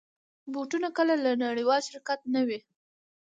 [0.51, 2.59] بوټونه کله له نړېوال شرکت نه وي.